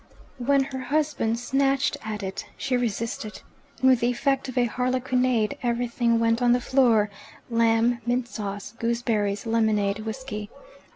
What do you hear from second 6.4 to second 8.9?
on the floor lamb, mint sauce,